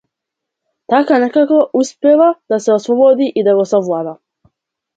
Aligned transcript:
Таа 0.93 1.19
некако 1.23 1.59
успева 1.81 2.31
да 2.55 2.61
се 2.65 2.73
ослободи 2.79 3.31
и 3.43 3.47
да 3.51 3.57
го 3.61 3.69
совлада. 3.77 4.19